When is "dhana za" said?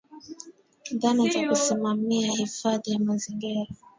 0.91-1.49